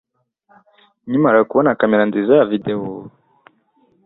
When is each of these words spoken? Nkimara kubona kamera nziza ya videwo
Nkimara 1.07 1.39
kubona 1.49 1.77
kamera 1.79 2.03
nziza 2.09 2.33
ya 2.39 2.47
videwo 2.51 2.89